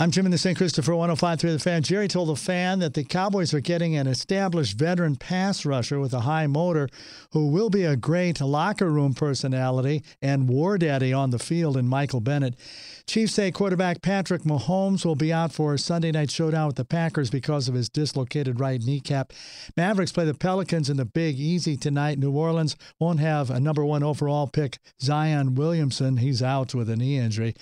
[0.00, 0.58] I'm Jim in the St.
[0.58, 1.84] Christopher 1053 The Fan.
[1.84, 6.12] Jerry told the fan that the Cowboys are getting an established veteran pass rusher with
[6.12, 6.88] a high motor
[7.30, 11.86] who will be a great locker room personality and war daddy on the field in
[11.86, 12.56] Michael Bennett.
[13.06, 17.30] Chiefs say quarterback Patrick Mahomes will be out for Sunday night showdown with the Packers
[17.30, 19.32] because of his dislocated right kneecap.
[19.76, 22.18] Mavericks play the Pelicans in the Big Easy tonight.
[22.18, 26.16] New Orleans won't have a number one overall pick, Zion Williamson.
[26.16, 27.54] He's out with a knee injury.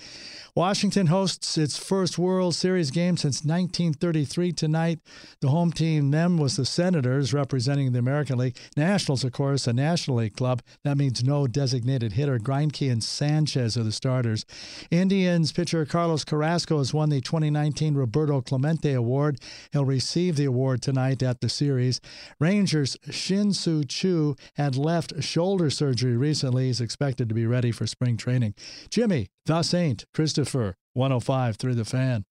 [0.55, 4.99] Washington hosts its first World Series game since 1933 tonight.
[5.41, 8.59] The home team then was the Senators, representing the American League.
[8.77, 10.61] Nationals, of course, a National League club.
[10.85, 12.39] That means no designated hitter.
[12.39, 14.45] Greinke and Sanchez are the starters.
[14.91, 19.39] Indians pitcher Carlos Carrasco has won the 2019 Roberto Clemente Award.
[19.73, 21.99] He'll receive the award tonight at the series.
[22.39, 26.67] Rangers Shin-Soo Choo had left shoulder surgery recently.
[26.67, 28.53] He's expected to be ready for spring training.
[28.91, 32.25] Jimmy, the Saint, Christopher, 105 through the fan.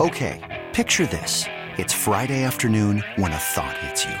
[0.00, 1.44] Okay, picture this.
[1.76, 4.14] It's Friday afternoon when a thought hits you.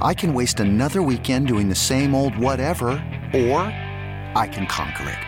[0.00, 2.88] I can waste another weekend doing the same old whatever,
[3.34, 3.60] or
[4.34, 5.18] I can conquer it.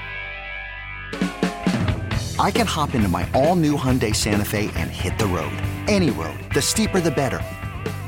[2.41, 5.53] I can hop into my all new Hyundai Santa Fe and hit the road.
[5.87, 6.39] Any road.
[6.55, 7.43] The steeper, the better.